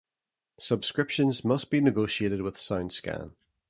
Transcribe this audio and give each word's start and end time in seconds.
Subscriptions 0.57 1.45
must 1.45 1.69
be 1.69 1.79
negotiated 1.79 2.41
with 2.41 2.55
SoundScan. 2.55 3.33